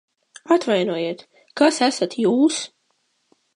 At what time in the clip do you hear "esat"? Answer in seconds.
1.91-2.17